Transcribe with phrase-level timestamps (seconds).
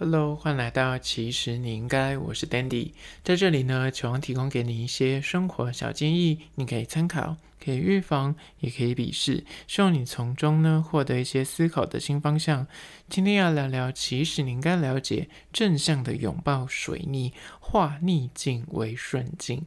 [0.00, 2.92] Hello，欢迎来到其实你应该，我是 Dandy，
[3.24, 12.68] 在这里呢，希望提供给你一些生活小建议，你可以参考，可以预防，也可以鄙视，希望你从中呢获得一些思考的新方向。
[13.08, 19.66] 今天要聊聊，其实你应该了解正向的拥抱水逆，化逆境为顺境。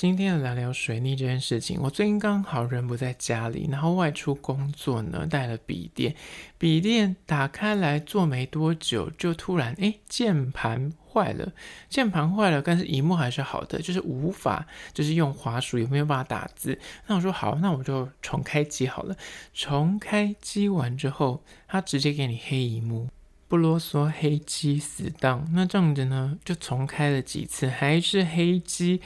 [0.00, 1.80] 今天来聊水逆这件事情。
[1.82, 6.14] 我最近刚好人不在家里，然后外出工作呢，带了笔电，
[6.56, 11.52] 笔电打开来做没多久，就突然诶，键盘坏了，
[11.88, 16.78] 键盘坏了，但是荧幕还是好的，就是无法就是用滑鼠也没有办法打字。
[17.08, 19.16] 那我说好，那我就重开机好了。
[19.52, 23.08] 重开机完之后，它直接给你黑萤幕，
[23.48, 25.50] 不啰嗦，黑机死当。
[25.52, 29.02] 那这样子呢，就重开了几次，还是黑机。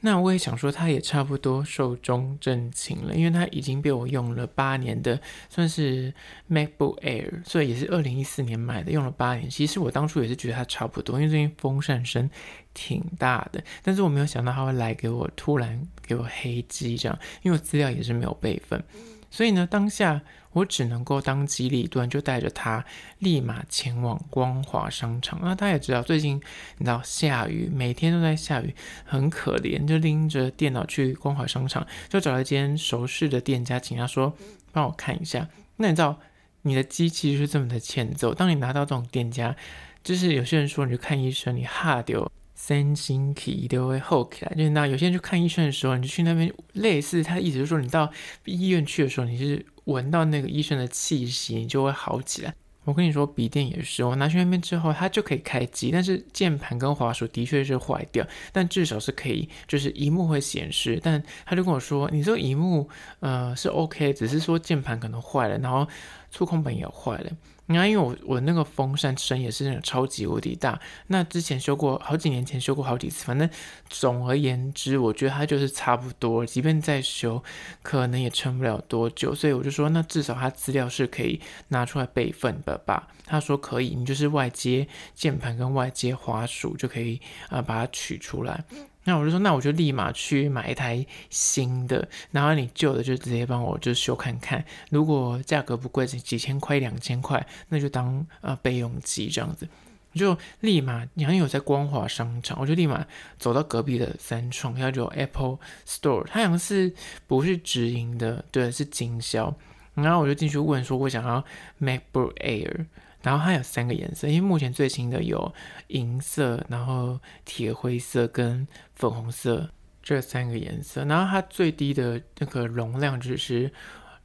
[0.00, 6.14] 那我也想说，它也差不多寿终正寝了，因为它已经被我用了八年的，算是
[6.48, 9.50] MacBook Air，所以也是二零一四年买的，用了八年。
[9.50, 12.30] 其实我当初也是觉得它差不多，因为最近风扇声
[12.72, 18.82] 挺大的，但是我没有想到它会来给我突然给我黑机这样，因为资料也是没有备份。
[19.30, 22.84] 所以呢，当下我只能够当机立断，就带着他
[23.18, 25.38] 立马前往光华商场。
[25.42, 26.40] 那他也知道最近
[26.78, 28.74] 你知道下雨，每天都在下雨，
[29.04, 34.34] 很可怜，就拎着电脑去光华商场，就找了一间熟识的店家，请他说
[34.72, 35.48] 帮我看一下。
[35.76, 36.18] 那你知道
[36.62, 39.54] 你的机器是这么的欠揍，当你拿到这种店家，
[40.02, 42.30] 就是有些人说你去看医生，你哈丢。
[42.60, 48.10] 三星期都会厚起来，就是那有些人去看医生的时候，你就去那边，类似他的意思就是说，你到
[48.46, 52.52] 医院去的时候，你是闻到那个医生的气息，你就会好起来。
[52.84, 60.98] 我跟你说，笔电也是，我拿去那边之后，它就可以开机，但是键盘跟滑鼠的确是坏掉，但至少是可以，就是荧幕会显示。
[61.00, 62.88] 但他就跟我说，你这个萤幕
[63.20, 65.86] 呃是 OK，只是说键盘可能坏了，然后
[66.32, 67.30] 触控板也坏了。
[67.70, 73.48] 你看，因为我我那个风扇声也是那种超级无敌大，那之前修过，好几年前修过好几次，反正
[73.90, 77.42] 总而言之，我觉得它就是差不多，即便再修，
[77.82, 83.06] 可能也撑不了多久，所以我就说，那至少它资料是可以拿出来备份的吧？
[83.26, 87.20] 他说可以，你就是外接键盘跟外接滑鼠就可以
[87.50, 88.64] 啊、把它取出来。
[89.08, 94.62] 那我就说，那我就立马去买一台新的，然后你旧的就直接帮我就修看看。
[94.90, 99.66] 如果价格不贵，几千块、两千块，那就当呃备用机这样子。
[100.14, 103.06] 就立马，你好像有在光华商场，我就立马
[103.38, 106.92] 走到隔壁的三创，它就 Apple Store，它好像是
[107.26, 109.54] 不是直营的，对，是经销。
[110.02, 111.44] 然后我就进去问说，我想要
[111.80, 112.86] MacBook Air。
[113.22, 115.52] 然后它有三个颜色，因为目前最新的有
[115.88, 119.70] 银色、然后铁灰色跟粉红色
[120.02, 121.04] 这三个颜色。
[121.04, 123.70] 然后它最低的那个容量只是。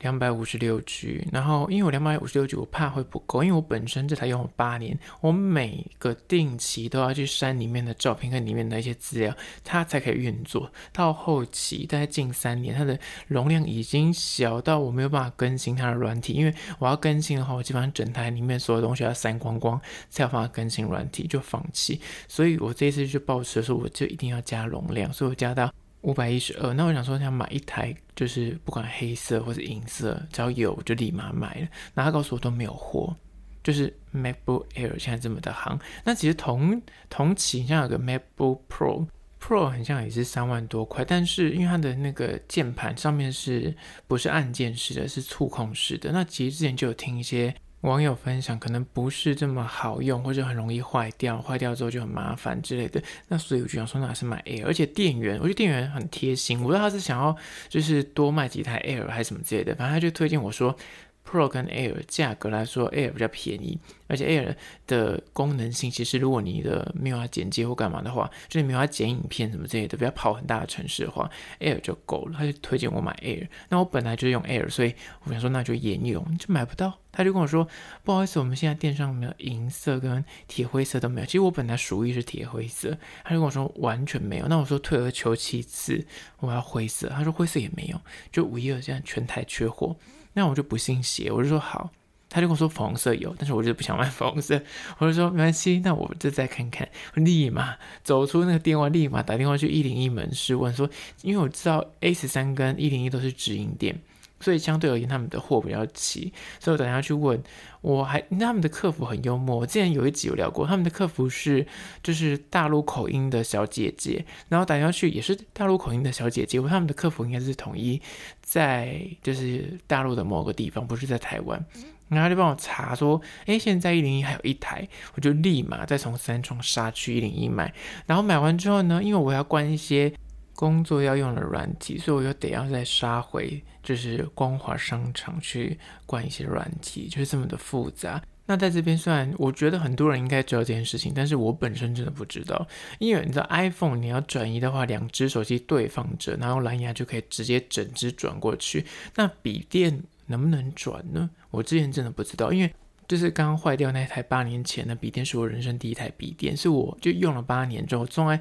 [0.04, 10.72] 两百五十六 G，然后因为我两百五十六 G，我怕会不够，因为我本身这台用了八年，我每个定期都要去删里面的照片跟里面的一些资料，它才可以运作。
[10.92, 22.02] 到后期大概近三年，它的容量已经小到我没有办法更新它的软体，因为我要更新的话，我基本上整台里面所有东西要删光光，才有办法更新软体，就放弃。
[22.28, 25.72] 所以我这一次就抱持的时候，我就一定要加容量，所以我加到。
[26.04, 31.68] 五百一十二，那我想说，想买一台，就是不管黑色或是银色，只要有就立马买了。
[31.94, 33.16] 那他告诉我都没有货，
[33.64, 35.80] 就是 MacBook Air 现在这么的行。
[36.04, 43.76] 那其实同同期像有个 MacBook Pro，Pro 很像也是三万多块，但是因为它的那个键盘上面是
[44.08, 46.12] 不是按键式的，是触控式的。
[46.12, 47.56] 那其实之前就有听一些。
[47.84, 53.02] 网友分享可能不是这么好用，或者很容易坏掉，坏掉之后就很麻烦之类的。
[53.28, 56.60] 那所以我就想说，那还是买 Air，而且店员，我觉得店员很贴心。
[56.60, 57.36] 我不知道他是想要
[57.70, 60.76] 就是多卖几台 Air 还是什么之类的，反正他就推荐我说。
[61.26, 71.30] Pro 跟 Air 价格来说，Air 比较便宜，而且 Air 的功能性其实，如果你的没有要剪接或干嘛的话，就你没有要剪影片什么之类的，不要跑很大的城市的话
[71.60, 72.36] ，Air 就够了。
[72.38, 77.00] 他就推荐我买 Air，那我本来就用 Air，所以我想说那就沿用，就买不到。
[77.16, 77.68] 他就跟我说，
[78.04, 81.26] 不好意思，我们现在店上没有银色跟铁灰色都没有。
[81.26, 84.48] 其实我本来属意是铁灰色，他就跟我说完全没有。
[84.48, 86.06] 那我说退而求其次，
[86.40, 89.96] 我要灰色，他说灰色也没有，就五一二现在全台缺货。
[90.34, 91.90] 那我就不信邪，我就说好，
[92.30, 94.62] 他就跟我说粉红色有，但是我就不想买粉红色，
[94.98, 96.90] 我就说没关系，那我就再看看。
[97.16, 100.90] 立马走出那个电话，立马打电话去一零一门市问说，
[101.22, 104.02] 因为我知道 A 十三跟一零一都是直营店。
[104.44, 107.42] 所以相对而言，他们的货比较齐，所以我等下去问，
[107.80, 109.56] 我还他们的客服很幽默。
[109.56, 111.66] 我之前有一集有聊过，他们的客服是
[112.04, 116.60] 就是大陆口音的小姐姐，然后打电话去也是大陆口音的小姐姐。
[116.60, 118.02] 我他们的客服应该是统一
[118.42, 121.66] 在就是大陆的某个地方，不是在台湾。
[122.10, 127.74] 然后他就帮我查说，诶，现在一零一还有一台，我就立马再从三重杀去一零一买。
[128.06, 130.14] 然后买完之后呢，因为我要关一些
[130.56, 138.22] 工作要用的软体，所以我又得要再杀回，就是光华商场去关一些软体，就是这么的复杂。
[138.46, 142.68] 那在这边，虽然我觉得很多人应该知道这件事情，但是我本身真的不知道，
[143.00, 148.86] 因为你知道 iPhone 你要转移的话，两只手机对放着，然后蓝牙就可以直接整只转过去。
[149.16, 151.30] 那笔电能不能转呢？
[151.52, 152.74] 我之前真的不知道，因为
[153.08, 158.40] 就是刚刚坏掉那台八年前的笔电，是我人生第一台笔电，是我就用了八年之后，从来。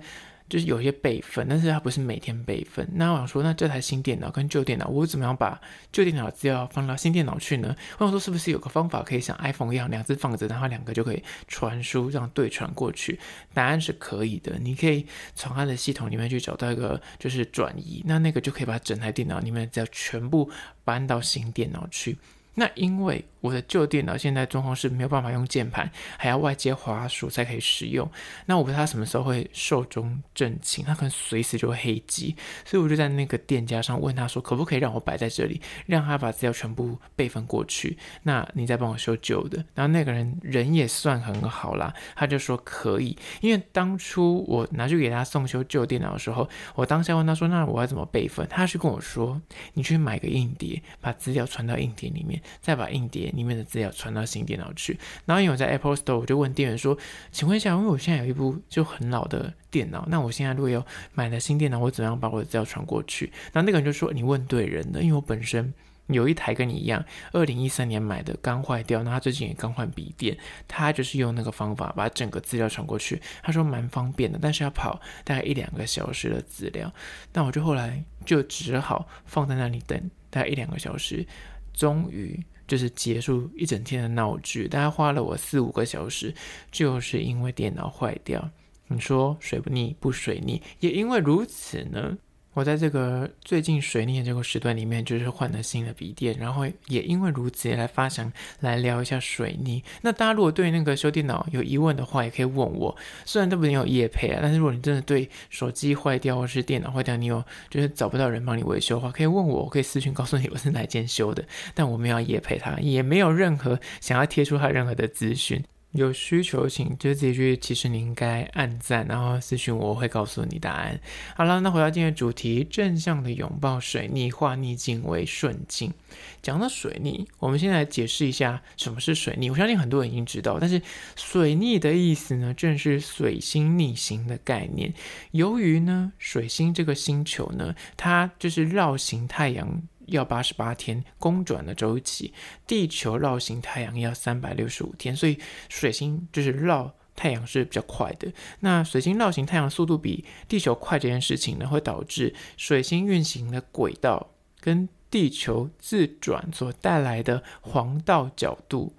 [0.52, 2.86] 就是有些备份，但是它不是每天备份。
[2.92, 5.58] 那我想说，那这台新电脑跟旧电脑，我怎么样把
[5.90, 7.74] 旧电脑资料放到新电脑去呢？
[7.96, 13.18] 我想说，是不是有个方法可以像 iPhone 一样，两只放着，然后两个就可以传输，这样对传过去？
[13.54, 20.50] 答案是可以的，你可以从它的系统里面去找到一个就是转移，那那个就可以把整台电脑里面资料全部
[20.84, 22.18] 搬到新电脑去。
[22.54, 28.08] 那因为我的旧电脑现在状况是没有办法用键盘，还要外接滑鼠才可以使用。
[28.46, 39.64] 那我不知道它什么时候会寿终正寝，它可能随时就会黑机，所以我就在那个店家上问他说，可不可以让我摆在这里，让他把资料全部备份过去，那你再帮我修旧的。
[39.74, 48.46] 然后那个人人也算很好啦，他就说可以，因为当初我拿去给他送修旧电脑的时候，我当下问他说，那我要怎么备份？
[48.48, 49.40] 他是跟我说，
[49.72, 53.22] 你去买个硬碟，把资料传到硬碟里面，再把硬碟。
[53.32, 56.98] 里面的资料传到新电脑去，然后因为我在 Apple Store，我就问店员说
[57.32, 60.84] ：“请问一下，因为我现在有一部就很老的电脑，那我现在如果要
[61.14, 65.72] 买了新电脑，我怎么样把我的资料传过去？”然后那个人就说：“你问对人了，因为我本身
[66.08, 70.36] 有一台跟你一样，二零一三年买的，刚坏掉，那他最近也刚换笔电，
[70.68, 73.20] 他就是用那个方法把整个资料传过去。
[73.42, 76.92] 他说蛮方便的，但是要跑大概一两个小时的资料。
[77.32, 81.26] 那我就后来就只好放在那里等大概一两个小时，
[81.72, 86.34] 终于。”就是结束一整天的闹剧，大概花了我四五个小时，
[86.70, 88.50] 就是因为电脑坏掉。
[88.86, 92.16] 你说水不腻不水腻，也因为如此呢。
[92.54, 99.82] 我在这个最近水逆的这个时段里面，就是换了新的笔电，然后也因为如此来发想来聊一下水逆。
[100.02, 102.94] 那大家如果对那个修电脑有疑问的话，也可以问我。
[103.24, 111.42] 虽然这不有业配啊，但是如果你真的对手机坏掉或是电脑坏掉，你有就是找不到人帮你维修的话，可以问我，我可以私信告诉你我是哪间修的。
[111.74, 115.64] 但我没有业配他，也没有任何想要贴出他任何的资讯。
[115.92, 120.98] 有需求请就这句，其实你应该按赞，然后私讯我，我会告诉你答案。
[121.36, 125.92] 好了，那回到今天的主题，正向的拥抱水逆，化逆境为顺境。
[126.40, 129.50] 讲到水逆，我们先来解释一下什么是水逆。
[129.50, 130.80] 我相信很多人已经知道，但是
[131.14, 134.92] 水逆的意思呢，正是水星逆行的概念。
[135.32, 139.82] 由于呢，水星这个星球呢，它就是绕行太阳。
[140.12, 142.32] 要八十八天公转的周期，
[142.66, 145.38] 地球绕行太阳要三百六十五天，所以
[145.68, 148.32] 水星就是绕太阳是比较快的。
[148.60, 154.30] 那水星绕行太阳速度比地球快这件事情呢，会导致水星运行的轨道
[154.60, 158.94] 跟地球自转所带来的黄道角度。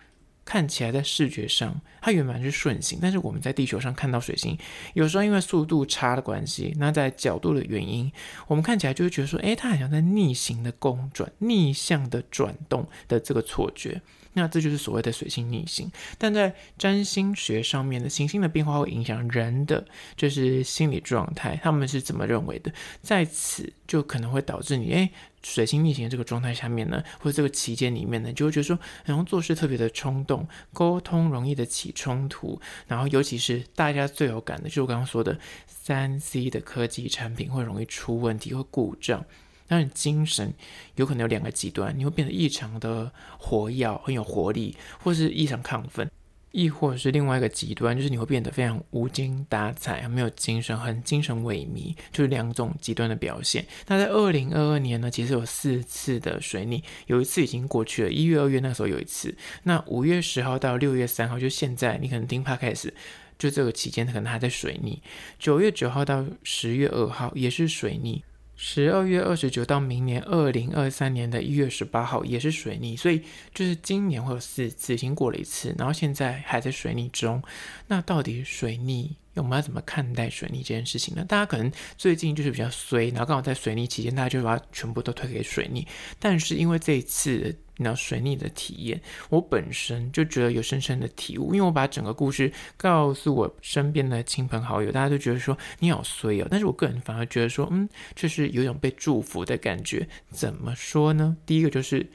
[0.45, 4.57] 看起来在视觉上，它原本是顺行，但是我们在地球上看到水星，
[4.93, 8.11] 有时候因为速度差的关系，那在角度的原因，
[8.47, 14.01] 我们看起来就会觉得说，诶，它好像在逆行的公转、逆向的转动的这个错觉。
[14.35, 15.91] 那这就是所谓的水星逆行。
[16.17, 19.85] 但在占星学上面的行星的变化会影响人的
[20.17, 22.73] 就是心理状态，他们是怎么认为的？
[23.01, 25.11] 在此就可能会导致你，诶。
[25.43, 39.25] 水星逆行的这个状态下面呢，或者这个期间里面呢，就会觉得说，然后做事特别的冲动，沟通容易的起冲突，然后尤其是大家最有感的，就是我刚刚说的三 C 的科技产品会容易出问题，会故障，
[39.67, 40.53] 让你精神
[40.95, 46.09] 有可能有两个极端，你会变得异常的活跃，很有活力，或是异常亢奋。
[46.53, 53.65] 亦或是另外一个极端，就是你会变得非常无精打采，没有精神，很精神萎靡，就是两种极端的表现。
[53.87, 59.35] 那在二零二二年呢，其实有四次的水逆，有一次已经过去了，一月、二月那时候有一次。
[59.63, 62.91] 那五月十号到六月三号，就现在，你可能听 Podcast，
[63.39, 65.01] 就这个期间可能还在水逆。
[65.39, 68.23] 九月九号到十月二号也是水逆。
[68.55, 73.21] 十二月二十九到明年二零二三年的一月十八号也是水逆，所以
[73.53, 77.41] 就是今年会有四次，已经过了一次，然后现在还在水逆中。
[77.87, 81.25] 那到底水逆我们要怎么看待水逆这件事情呢？
[81.27, 85.87] 大家可能最近就是比较衰，然后刚好在水逆期间，大家就把它全部都推给水逆。
[86.19, 87.55] 但是因为这一次。
[87.77, 100.07] 那水逆的体验，我本身就觉得有深深的体悟，因为我把整个故事告诉我身边的亲朋好友，大家都觉得说你好衰哦，但是我个人反而觉得说，嗯，就是有一种被祝福的感觉。
[100.29, 101.35] 怎么说呢？
[101.45, 102.07] 第一个就是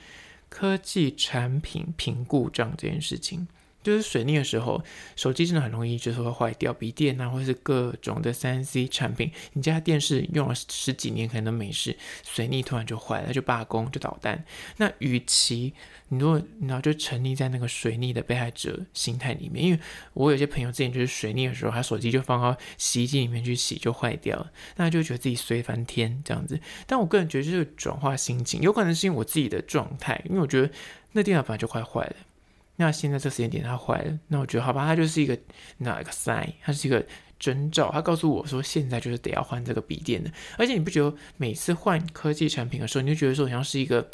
[0.48, 3.48] 科技产品评估这样这件事情。
[3.88, 4.84] 就是水逆的时候，
[5.16, 14.44] 手机真的很容易就是会坏掉，笔电啊，或者是各种的三 C 产品，你家电视用了十几年可能都没事，水逆突然就坏了，就罢工就捣蛋。
[14.76, 15.72] 那与其
[16.10, 19.80] 你如果然后就沉溺在那个水逆的被害者心态里面，因为
[20.12, 26.60] 我有些朋友之前就是水逆的时候，他手机就放到洗衣机里面去洗就坏掉了，那就觉得自己衰翻天这样子。
[26.86, 30.70] 但我个人觉得就是转化心情，有可能是因为我自己的状态，因为我觉得
[31.12, 32.16] 那电脑本来就快坏了。
[32.80, 35.36] 那现在这时间点它坏了，那我觉得好吧，它就是一个
[35.76, 37.04] 那一个 sign，它是一个
[37.38, 40.30] 征兆，它告诉我说现在就是得要换这个笔电的。
[40.56, 44.08] 而且你不觉得每次换科技产品的时候，你就觉得说好像是一个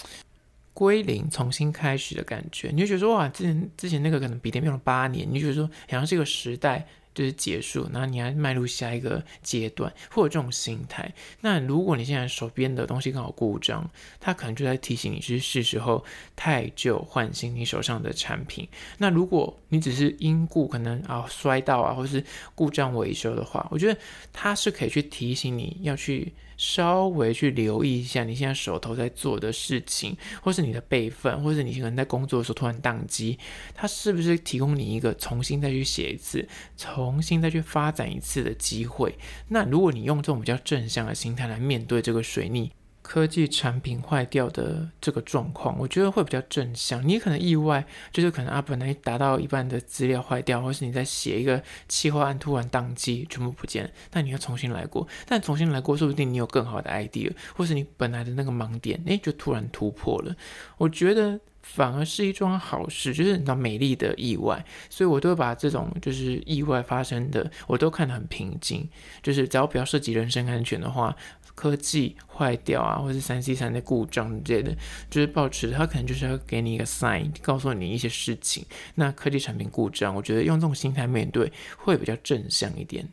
[0.73, 6.87] 归零、重新开始的感觉，你就觉得说哇，之前之前那个可能笔电用了八年，你就觉得说好像这个时代。
[7.15, 11.13] 就是结束，然后你要迈入下一个阶段，或者这种心态。
[11.41, 16.05] 那如果你现在手边的东西刚好故障，它可能就在提醒你，是是时候
[16.35, 18.69] 太旧换新你手上的产品。
[18.99, 23.99] 那如果你只是因故可能啊摔到啊，或是故障维修的话，我觉得
[24.33, 26.33] 它是可以去提醒你要去。
[26.57, 33.39] 稍微去留意一下你现在手头在做的事情，或是你的备份，或是你可能在工作的时候突然宕机，
[33.75, 39.17] 它是不是提供你一个重新再去写一次、重新再去发展一次的机会？
[39.49, 42.73] 那如果你用这种比较正向的心态来面对这个水逆。
[43.05, 47.07] 科技产品坏掉的这个状况，我觉得会比较正向。
[47.07, 55.07] 你可能意外，就是可能啊，本来达到一半的资料坏掉，或是你在写一个企划案突然宕机，全部不见，那你要重新来过。
[55.27, 60.35] 但重新来过，说不定你有更好的 idea，或是你本来的那个盲点，诶，就突然突破了。
[60.79, 64.65] 我觉得反而是一桩好事，就是你知道美丽的意外。
[64.89, 68.89] 所以我都会把这种就是意外发生的，我都看得很平静。
[69.23, 71.15] 就是只要不要涉及人身安全的话。
[71.55, 74.77] 科技坏掉啊，或是三 C 三的故障之类的，
[75.09, 78.67] 就是抱持它可能就是要给你一个 sign，告诉你一些事情。
[78.95, 83.09] 那科技产品故障，我觉得用这种心态面对会比较正向一点。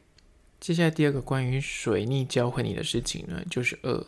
[0.60, 4.06] 接下来第二个关于水逆教会你的事情呢，就是二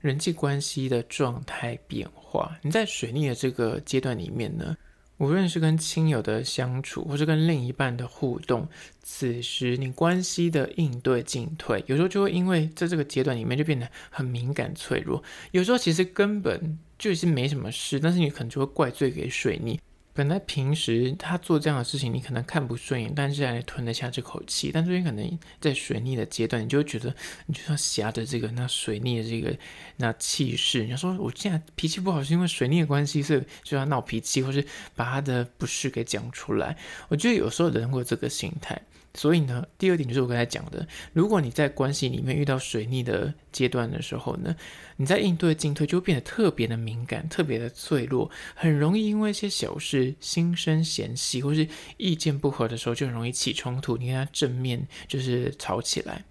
[0.00, 2.56] 人际关系的状态变化。
[2.62, 4.76] 你在水逆的这个阶段里面呢，
[5.20, 8.66] 无论是跟亲友的相处，或是跟另一半的互动，
[9.02, 15.22] 此时你关系的应对进退，有时候就会因为在这个阶段里面就变得很敏感脆弱。
[15.50, 19.78] 有时候其实根本就是没什么事，但是你可能就会怪罪给水逆。
[20.12, 24.70] 本来平时他做这样的事情，你可能看不顺眼，但是还吞得下这口气。
[24.72, 27.14] 但最近可能在水逆的阶段，你就觉得，
[27.46, 29.56] 你就像挟着这个那水逆的这个
[29.96, 36.76] 那气势，你说我现在脾气不好，是因为水逆的关系，所以就要闹脾气，或是把他的不适给讲出来。
[37.08, 38.80] 我觉得有时候人会有这个心态。
[39.12, 44.54] 所以呢，第二点就是我刚才讲的，如果你在关系里面遇到水逆的阶段的时候呢，
[44.96, 53.96] 你在应对进退就会变得特别的敏感，特别的脆弱，很容易因为一些小事心生嫌隙，或是意见不合的时候就很容易起冲突。
[53.96, 56.24] 你跟他正面就是吵起来，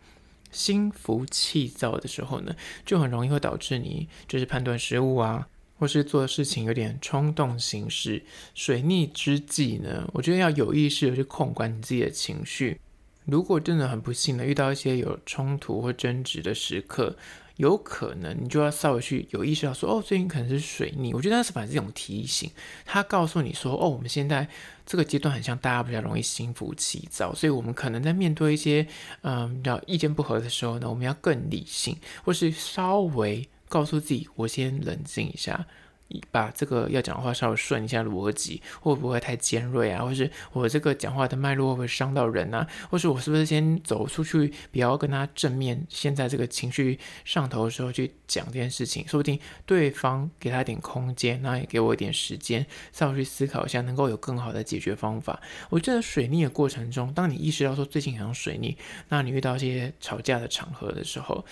[0.50, 2.55] 心浮气躁的时候呢，
[2.86, 5.50] 就很容易会导致你就是判断失误啊。
[5.79, 8.21] 或是做事情有点冲动行事，
[8.53, 12.79] 水逆之际呢，我觉得要有意识的去控管你自己的情绪。
[13.25, 17.15] 如果真的很不幸的遇到一些有冲突或争执的时刻，
[17.57, 21.13] 有可能你就要稍微去有意识到说，哦，最近可能是水逆。
[21.13, 22.50] 我觉得那是反正这种提醒，
[22.86, 24.48] 他告诉你说，哦，我们现在
[24.86, 28.86] 这个阶段很像大家比较容易心浮气躁，所以我们可能在面对一些
[29.21, 33.48] 嗯比较意见不合的时候呢，我们要更理性，或是稍微。
[33.69, 35.65] 告诉自己，我先冷静一下，
[36.31, 40.03] 把这个要讲的话稍微顺一下逻辑，会不会太尖锐啊？
[40.03, 42.67] 或是我这个讲话的脉络会不会伤到人啊？
[42.89, 49.07] 或是我是不是先走出去，不要跟他正面，现在这个情绪上头的时候去讲这件事情？
[49.07, 55.39] 说不定对方给他点空间，那也给我一点时间，稍微去思考一下，能够有更好的解决方法。
[55.69, 58.75] 我觉得水逆的过程中，当你意识到说最近好像水逆，
[59.09, 61.45] 那你遇到一些吵架的场合的时候。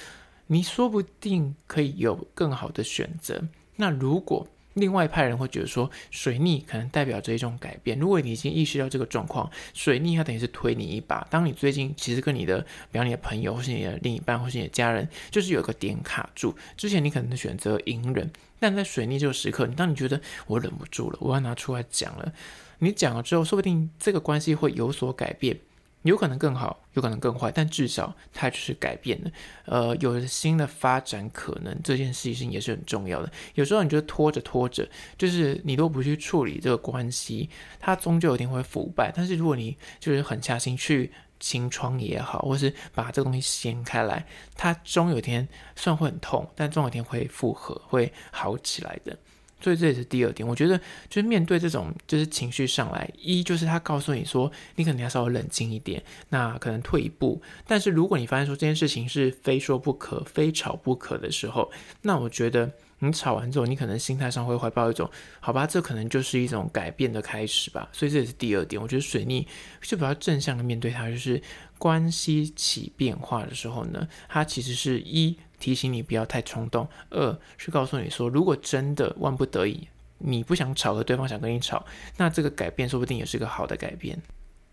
[0.48, 3.44] 你说不定可以有更好的选择。
[3.76, 7.98] 那如果另外一派人会觉得说，水逆可能代表着一种改变。
[7.98, 11.26] 如果你已经意识到这个状况，水逆它等于是推你一把。
[11.32, 12.60] 当你最近其实跟你的，
[12.92, 16.56] 比方你的朋友，或是你的另一半，或是你的家人，就是有个点卡住。
[16.76, 22.32] 之前你可能选择隐忍，但在水逆这个时刻，当你觉得我忍不住了，我要拿出来讲了。
[22.78, 25.60] 你讲了之后，说不定这个关系会有所改变。
[26.08, 29.32] 有可能更好，有可能更坏，但至少它就是改变了，
[29.66, 33.32] 呃，有了新的发展可能，这件事情也是很重要的。
[33.56, 34.88] 有时候你就拖着拖着，
[35.18, 37.50] 就是你都不去处理这个关系，
[37.80, 39.12] 它终究有一天会腐败。
[39.16, 49.18] 但是如果你就是狠下心去清创也好，或是把这个东西掀开来，它终有一天虽然会很痛，但终有一天会复合，会好起来的。
[49.60, 50.48] 所以这也是第二点。
[50.48, 50.78] 我觉得
[51.10, 57.42] 就是面对这种就是情绪上来，一就是他告诉你说，你可能要稍微冷静一点，那可能退一步。
[57.66, 61.72] 但是如果你发现说这件事情是非说不可、非吵不可的时候，
[62.02, 62.72] 那我觉得。
[63.00, 65.08] 你吵完之后，你可能心态上会怀抱一种，
[65.40, 67.88] 好吧，这可能就是一种改变的开始吧。
[67.92, 68.82] 所以这也是第二点。
[68.82, 69.48] 我觉得水逆
[69.84, 71.40] 就比较正向的面对它，就是
[71.78, 79.88] 关系起变化的时候呢，它其实是一提醒你不要太冲动，二是告诉你说，如果真的万不得已，
[80.18, 81.86] 你不想吵，和对方想跟你吵，
[82.18, 84.22] 那这个改变说不定也是个好的改变。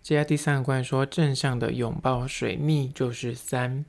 [0.02, 3.84] 接下来第三个关于说正向的拥抱水逆，就是三。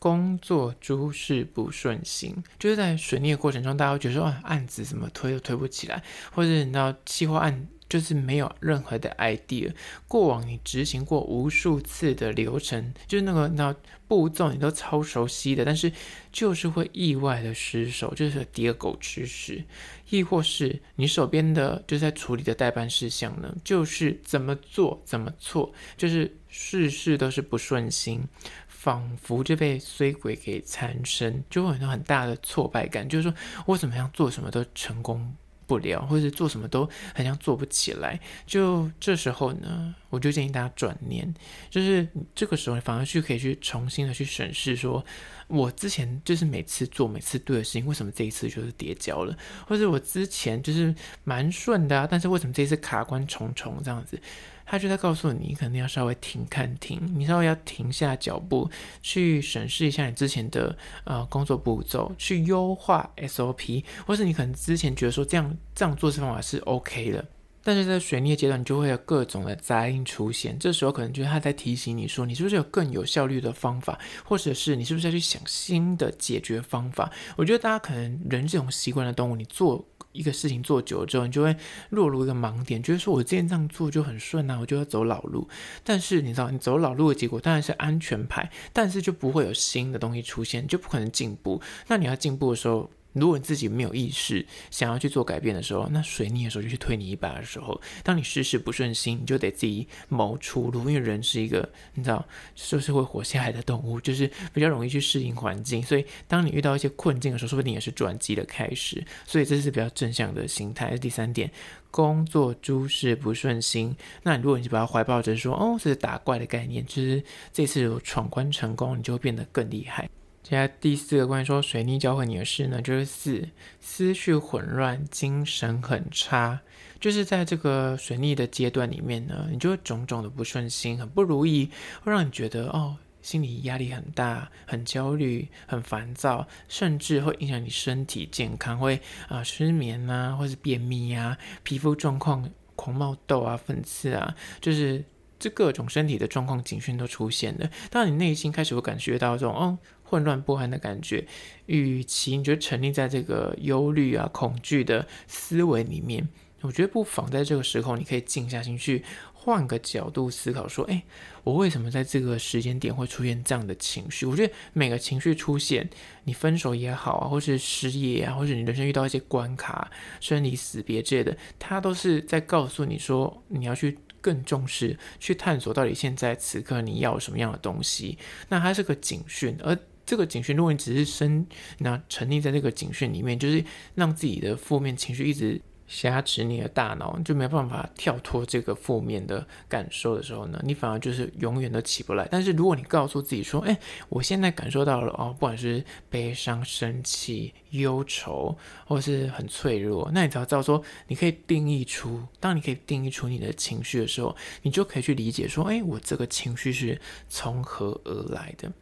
[0.00, 9.72] 工作诸事不顺心，就是在水逆的过程中，大家会觉得说，案子怎么推都推不起来，或者你知道，计划案就是没有任何的 idea。
[10.08, 13.72] 过往你执行过无数次的流程，就是那个那
[14.08, 15.92] 步骤你都超熟悉的，但是
[16.32, 19.62] 就是会意外的失手，就是跌狗吃屎。
[20.10, 28.24] 亦或是你手边的就在处理的待办事项呢，就是怎么做怎么错，就是事事都是不顺心。
[28.66, 33.34] 仿佛就被衰鬼给缠身，就会有很大的挫败感，就是说
[33.64, 35.34] 我怎么样做什么都成功
[35.66, 38.18] 不了，或者是做什么都好像做不起来。
[38.46, 41.32] 就这时候呢，我就建议大家转念，
[41.70, 45.04] 就是这个时候反而去可以去重新的去审视，说
[45.46, 49.36] 我之前就是每次做每次对的事情，为什么这一次就是跌跤了？
[49.66, 50.94] 或者我之前就是
[51.24, 54.20] 蛮顺的啊，但是为什么这一次卡关重重这样子？
[54.66, 58.70] 他就在告诉你，你可能要稍微停看停，你稍微要停下脚步，
[59.02, 67.24] 去审视一下你之前的呃工作步骤，去优化 SOP，或是你可能之前觉得说这样这样做这方法是 OK 的，
[67.62, 77.10] 但是在水逆阶段，你就会有各种的杂音出现，这时候可能就是他在提醒你说，你是不是有更有效率的方法，或者是你是不是要去想新的解决方法？
[77.36, 79.86] 我觉得大家可能人这种习惯的动物，你做。
[80.14, 81.54] 一个事情做久了之后，你就会
[81.90, 85.46] 落入一个盲点，就是说我之前这样做就很顺啊，我就要走老路。
[85.82, 91.60] 但是你知道，你走老路的结果当然是安全牌，但是就不会有新的东西出现，就不可能进步。
[91.88, 100.80] 那你要进步的时候，如果你自己没有意识想要去做改变的时候，那水逆的时候就去推你一把的时候，当你事事不顺心，你就得自己谋出路。
[100.80, 105.82] 因为人是一个你知道，就是会活下来的动物，就是比较容易去适应环境。
[105.82, 109.04] 所以当你遇到一些困境的时候，说不定也是转机的开始。
[109.26, 110.96] 所以这是比较正向的心态。
[110.98, 111.50] 第三点，
[111.90, 113.96] 工作诸事不顺心。
[114.22, 117.22] 那如果你把它怀抱着说，哦，这是打怪的概念，就是
[117.52, 120.08] 这次有闯关成功，你就会变得更厉害。
[120.44, 123.48] 接下来第四个关于说水逆教会你的事呢，就是四
[123.80, 126.60] 思绪混乱，精神很差。
[127.00, 131.70] 就是在这个水逆的阶段里面呢，你就种种的不顺心，很不如意，
[132.02, 145.02] 会让你觉得哦，心理压力很大，很焦虑，很烦躁，甚至会影响你身体健康，会啊、失眠啊，或是便秘啊，皮肤状况狂冒痘啊、粉刺啊，就是
[145.38, 147.70] 这各种身体的状况警讯都出现了。
[147.90, 149.78] 当你内心开始会感觉到这种哦。
[150.14, 151.26] 混乱不安的感觉，
[151.66, 156.28] 与其你就沉溺在这个忧虑啊、恐惧的思维里面，
[156.60, 161.02] 我觉得不妨在这个时候，你可以静下心去，换个角度思考，说：哎，
[161.42, 164.24] 我为什么在这个时间点会出现这样的情绪？
[164.24, 165.90] 我觉得每个情绪出现，
[166.22, 173.98] 你分手也好啊，或是失业啊，或者你人生遇到一些关卡、生离死别之类的，它都是在告诉你说，你要去。
[174.24, 178.16] 更重视去探索到底现在此刻你要什么样的东西，
[178.48, 181.46] 那它是个警讯，而 这个警讯，如果你只是深
[181.78, 183.64] 那沉溺在这个警讯里面，就是
[183.94, 185.60] 让自己的负面情绪一直。
[185.86, 192.26] 挟持你的大脑，就没办法跳脱这个负面的感受的时候呢，你反而就是永远都起不来。
[192.30, 208.72] 但是如果你告诉自己说：“哎，我现在感受到了哦，不管是悲伤、生气、忧愁，或是很脆弱，那你只要知道说，你可以定义出，当你可以定义出你的情绪的时候，你就可以去理解说：哎，我这个情绪是从何而来的。”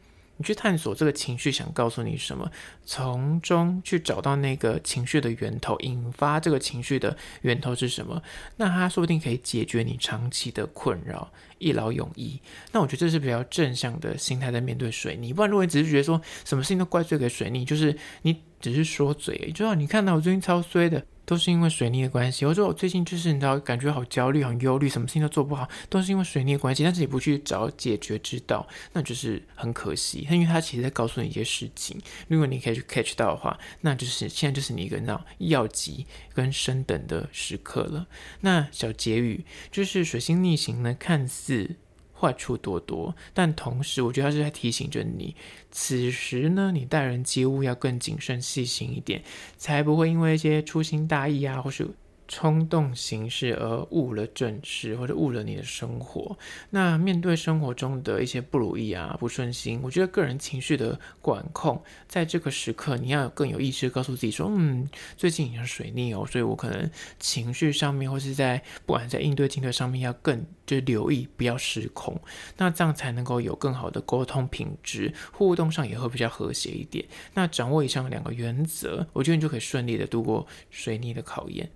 [0.42, 2.50] 去探索这个情绪想告诉你什么，
[2.84, 8.22] 从中去找到那个情绪的源头，引发这个情绪的源头是什么？
[8.56, 12.40] 那它说不定可以解决你长期的困扰，一劳永逸。
[12.72, 15.32] 那我觉得这是比较正向的心态在面对水逆。
[15.32, 21.04] 不然，如果你只是觉得说什么事情都怪罪给水逆，就是你只是说嘴，就让你看到我最近超衰的。
[21.32, 22.44] 都是因为水逆的关系。
[22.44, 26.84] 我说我最近就是你知道，感觉好焦虑、很忧虑，什么事情都做不好，都是因为水逆的关系。
[26.84, 30.26] 但是你不去找解决之道，那就是很可惜。
[30.30, 38.06] 因为他其实在告诉你一些事情，如果你可以去 catch 到的话，那就是现在就是你一个你知道要急跟升等的时刻了。
[38.40, 41.76] 那小结语就是水星逆行呢，看似。
[42.22, 43.12] 坏处多多。
[43.34, 45.34] 但同时，我觉得他是在提醒着你，
[45.72, 49.22] 此时呢，你待人接物要更谨慎细心一点，
[49.58, 51.88] 才不会因为一些粗心大意啊，或是。
[52.32, 56.34] 冲动行事而误了正事，或者误了你的生活。
[56.70, 72.18] 那面对生活中的一些不如意啊、不顺心，我觉得个人情绪的管控，在这个时刻你要更有意识，告诉自己说：“嗯，最近已经水逆哦，所以我可能情绪上面，或是在不管在应对进退上面，要更就留意，不要失控。
[72.56, 77.04] 那这样才能够有更好的沟通品质，互动上也会比较和谐一点。
[77.34, 81.68] 那掌握以上两个原则，我觉得你就可以顺利的度过水逆的考验。”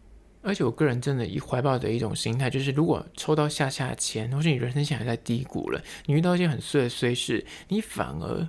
[0.47, 8.49] 而且我个人真的以怀抱的一种心态，就是如果抽到下下签，或是你人生现在在低谷了，你遇到一件很碎的碎事，你反而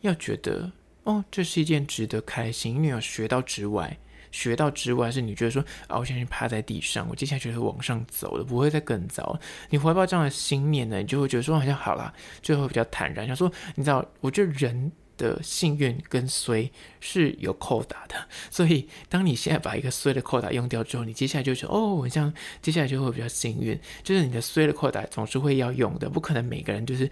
[0.00, 0.72] 要觉得
[1.04, 3.96] 哦，这是一件值得开心，因为有学到之外，
[4.32, 9.38] 学到之外是你觉得说啊，我现在趴在地上，我接下来就会往上走了，不会再更糟。
[9.70, 14.90] 你怀抱这样的心念呢，你就会觉得说好像好啦，最后比较坦然，想说你知道，我觉得人。
[15.16, 18.14] 的幸运跟衰是有扣打的，
[18.50, 23.78] 所以当你现在把一个衰的扣打用掉之后，你接下来就是哦，这样接下来就会比较幸运。
[24.02, 27.10] 就是你的衰的扣打总是会要用的，不可能每个人就是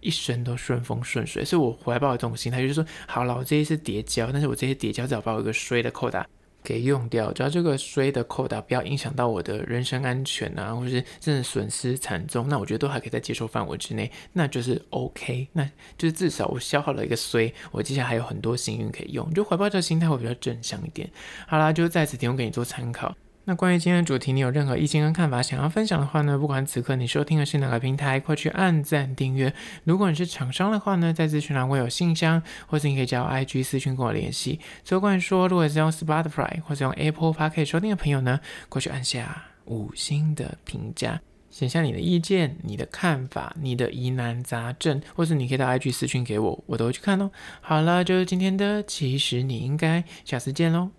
[0.00, 1.44] 一生都顺风顺水。
[1.44, 6.26] 所以我怀抱一种心态就是说，好了，我这一次叠交，但是我这些叠交只要把我一个衰的扣打。
[6.66, 15.64] 给用掉，只要这个衰的扣打不要影响到我的人身安全啊，或是真的损失惨重，那我觉得都还可以在接受范围之内，那就是 OK，那
[15.96, 21.08] 就是至少我消耗了一个衰，我接下来还有很多幸运可以用，就怀抱这个心态会比较正向一点。
[21.46, 23.14] 好啦，就在此提供给你做参考。
[23.48, 26.36] 那关于今天的主题，你有任何意见跟看法想要分享的话呢？
[26.36, 29.54] 不管此刻你收听的是哪个平台，快去按赞订阅。
[29.84, 34.58] 如果你是厂商的话呢，在资讯栏会有信箱，或是你可以加我 IG 私讯跟我联系。
[34.82, 47.30] 最后关于说，如果是用 Spotify 或者用 Apple Podcast 收听的朋友呢，过去按下五星的评价，写下你的意见、你的看法、你的疑难杂症，或是你可以到 IG 私讯给我，我都会去看哦。
[47.60, 50.90] 好了，就是今天的，其实你应该下次见喽。